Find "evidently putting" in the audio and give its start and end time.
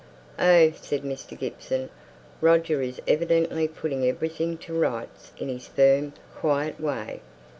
3.07-4.03